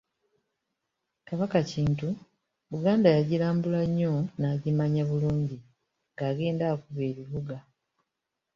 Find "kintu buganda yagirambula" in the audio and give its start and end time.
1.71-3.81